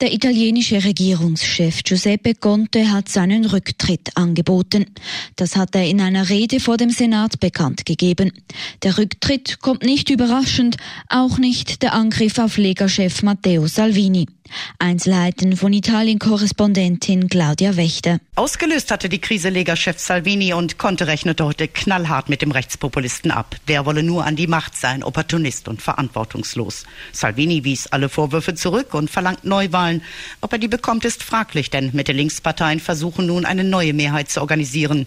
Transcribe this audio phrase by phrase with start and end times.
[0.00, 4.86] Der italienische Regierungschef Giuseppe Conte hat seinen Rücktritt angeboten.
[5.34, 8.32] Das hat er in einer Rede vor dem Senat bekannt gegeben.
[8.84, 10.76] Der Rücktritt kommt nicht überraschend,
[11.08, 14.26] auch nicht der Angriff auf Lega-Chef Matteo Salvini.
[14.78, 18.20] Einzelheiten von Italien-Korrespondentin Claudia Wächter.
[18.36, 23.56] Ausgelöst hatte die Krise Lega-Chef Salvini und Conte rechnete heute knallhart mit dem Rechtspopulisten ab.
[23.68, 26.84] Der wolle nur an die Macht sein, Opportunist und verantwortungslos.
[27.12, 30.02] Salvini wies alle Vorwürfe zurück und verlangt Neuwahlen.
[30.40, 35.06] Ob er die bekommt, ist fraglich, denn Mitte-Links-Parteien versuchen nun eine neue Mehrheit zu organisieren.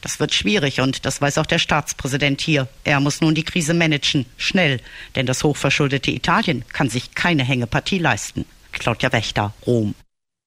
[0.00, 2.68] Das wird schwierig und das weiß auch der Staatspräsident hier.
[2.84, 4.80] Er muss nun die Krise managen, schnell,
[5.14, 8.44] denn das hochverschuldete Italien kann sich keine Hängepartie leisten.
[8.78, 9.94] Claudia Wächter, Rom.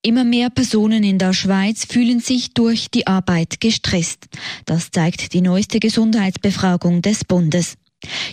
[0.02, 4.26] Immer mehr Personen in der Schweiz fühlen sich durch die Arbeit gestresst.
[4.64, 7.76] Das zeigt die neueste Gesundheitsbefragung des Bundes.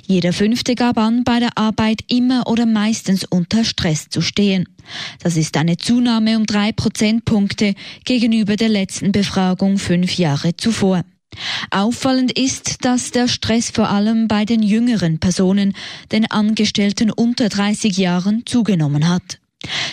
[0.05, 4.67] Jeder Fünfte gab an, bei der Arbeit immer oder meistens unter Stress zu stehen.
[5.23, 7.73] Das ist eine Zunahme um drei Prozentpunkte
[8.05, 11.03] gegenüber der letzten Befragung fünf Jahre zuvor.
[11.71, 15.73] Auffallend ist, dass der Stress vor allem bei den jüngeren Personen,
[16.11, 19.39] den Angestellten unter 30 Jahren, zugenommen hat.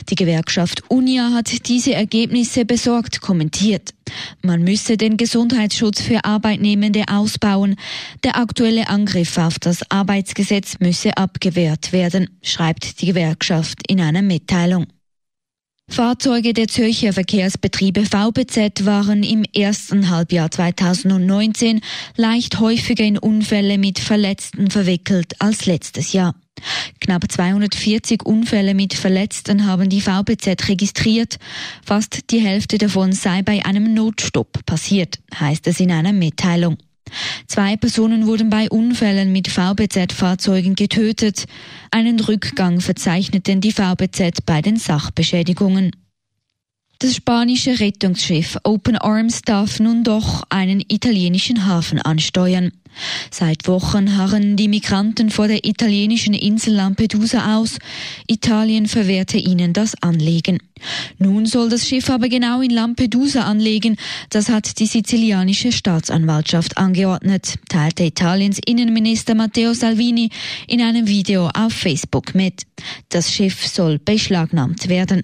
[0.08, 3.94] Die Gewerkschaft UNIA hat diese Ergebnisse besorgt kommentiert.
[4.42, 7.76] Man müsse den Gesundheitsschutz für Arbeitnehmende ausbauen.
[8.24, 14.86] Der aktuelle Angriff auf das Arbeitsgesetz müsse abgewehrt werden, schreibt die Gewerkschaft in einer Mitteilung.
[15.90, 21.80] Fahrzeuge der Zürcher Verkehrsbetriebe VBZ waren im ersten Halbjahr 2019
[22.16, 26.36] leicht häufiger in Unfälle mit Verletzten verwickelt als letztes Jahr.
[27.00, 31.38] Knapp 240 Unfälle mit Verletzten haben die VBZ registriert.
[31.84, 36.76] Fast die Hälfte davon sei bei einem Notstopp passiert, heißt es in einer Mitteilung.
[37.46, 41.46] Zwei Personen wurden bei Unfällen mit VBZ-Fahrzeugen getötet.
[41.90, 45.90] Einen Rückgang verzeichneten die VBZ bei den Sachbeschädigungen.
[47.02, 52.72] Das spanische Rettungsschiff Open Arms darf nun doch einen italienischen Hafen ansteuern.
[53.30, 57.78] Seit Wochen harren die Migranten vor der italienischen Insel Lampedusa aus.
[58.26, 60.58] Italien verwehrte ihnen das Anlegen.
[61.16, 63.96] Nun soll das Schiff aber genau in Lampedusa anlegen.
[64.28, 70.28] Das hat die sizilianische Staatsanwaltschaft angeordnet, teilte Italiens Innenminister Matteo Salvini
[70.68, 72.64] in einem Video auf Facebook mit.
[73.08, 75.22] Das Schiff soll beschlagnahmt werden.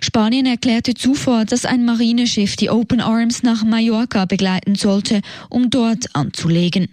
[0.00, 6.14] Spanien erklärte zuvor, dass ein Marineschiff die Open Arms nach Mallorca begleiten sollte, um dort
[6.14, 6.88] anzulegen.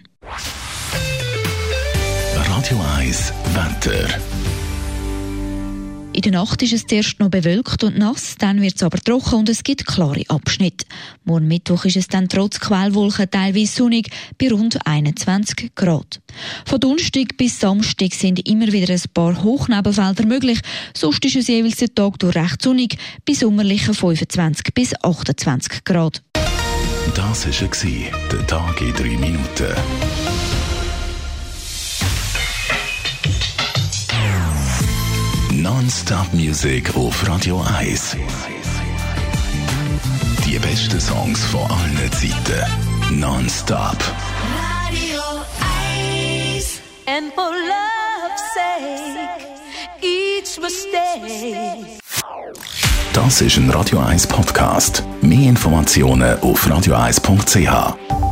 [2.34, 4.08] Radio 1 Wetter.
[6.14, 9.40] In der Nacht ist es zuerst noch bewölkt und nass, dann wird es aber trocken
[9.40, 10.86] und es gibt klare Abschnitte.
[11.24, 16.20] Morgen Mittwoch ist es dann trotz Quellwolken teilweise sonnig bei rund 21 Grad.
[16.66, 20.60] Von Donnerstag bis Samstag sind immer wieder ein paar Hochnebelfelder möglich,
[20.96, 22.96] sonst ist es jeweils der Tag durch recht sonnig
[23.26, 26.22] bei sommerlichen 25 bis 28 Grad.
[27.16, 30.33] Das war der Tag in 3 Minuten.
[35.84, 38.16] Non-Stop Music auf Radio 1.
[40.46, 43.20] Die besten Songs von allen Zeiten.
[43.20, 43.98] Non-Stop.
[44.88, 45.20] Radio
[46.56, 46.80] 1.
[47.04, 49.44] And for love's sake,
[50.00, 52.00] each mistake.
[53.12, 55.04] Das ist ein Radio 1 Podcast.
[55.20, 58.23] Mehr Informationen auf radio1.ch.